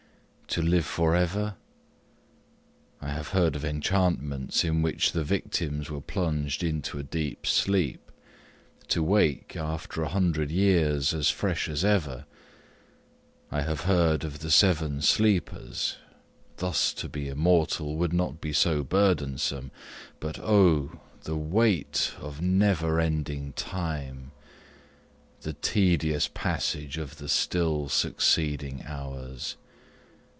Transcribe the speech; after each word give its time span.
to 0.47 0.61
live 0.61 0.85
for 0.85 1.15
ever! 1.15 1.55
I 2.99 3.07
have 3.07 3.29
heard 3.29 3.55
of 3.55 3.63
enchantments, 3.63 4.65
in 4.65 4.81
which 4.81 5.13
the 5.13 5.23
victims 5.23 5.89
were 5.89 6.01
plunged 6.01 6.61
into 6.61 6.99
a 6.99 7.03
deep 7.03 7.47
sleep, 7.47 8.11
to 8.89 9.01
wake, 9.01 9.55
after 9.55 10.01
a 10.03 10.09
hundred 10.09 10.51
years, 10.51 11.13
as 11.13 11.29
fresh 11.29 11.69
as 11.69 11.85
ever: 11.85 12.25
I 13.49 13.61
have 13.61 13.83
heard 13.85 14.25
of 14.25 14.39
the 14.39 14.51
Seven 14.51 15.01
Sleepers 15.01 15.95
thus 16.57 16.91
to 16.95 17.07
be 17.07 17.29
immortal 17.29 17.95
would 17.95 18.11
not 18.11 18.41
be 18.41 18.51
so 18.51 18.83
burthensome: 18.83 19.71
but, 20.19 20.37
oh! 20.37 20.99
the 21.23 21.37
weight 21.37 22.11
of 22.19 22.41
never 22.41 22.99
ending 22.99 23.53
time 23.53 24.33
the 25.43 25.53
tedious 25.53 26.27
passage 26.27 26.97
of 26.97 27.19
the 27.19 27.29
still 27.29 27.87
succeeding 27.87 28.83
hours! 28.83 29.55